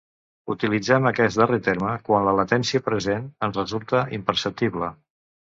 Utilitzem 0.53 1.09
aquest 1.09 1.41
darrer 1.41 1.59
terme 1.67 1.91
quan 2.09 2.25
la 2.29 2.35
latència 2.39 2.83
present 2.89 3.31
ens 3.49 3.63
resulta 3.63 4.03
imperceptible. 4.21 4.91